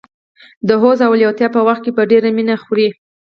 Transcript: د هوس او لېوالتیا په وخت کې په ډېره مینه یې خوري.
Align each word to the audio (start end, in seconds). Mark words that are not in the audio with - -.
د 0.67 0.69
هوس 0.81 0.99
او 1.07 1.11
لېوالتیا 1.19 1.47
په 1.53 1.61
وخت 1.67 1.81
کې 1.85 1.91
په 1.97 2.01
ډېره 2.11 2.29
مینه 2.35 2.53
یې 2.55 2.61
خوري. 2.63 2.87